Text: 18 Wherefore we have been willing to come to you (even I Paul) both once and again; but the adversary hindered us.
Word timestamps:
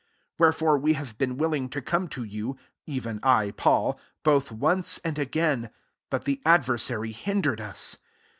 18 0.37 0.37
Wherefore 0.39 0.77
we 0.79 0.93
have 0.93 1.15
been 1.19 1.37
willing 1.37 1.69
to 1.69 1.79
come 1.79 2.07
to 2.07 2.23
you 2.23 2.57
(even 2.87 3.19
I 3.21 3.51
Paul) 3.51 3.99
both 4.23 4.51
once 4.51 4.97
and 5.03 5.19
again; 5.19 5.69
but 6.09 6.25
the 6.25 6.41
adversary 6.43 7.11
hindered 7.11 7.61
us. 7.61 7.97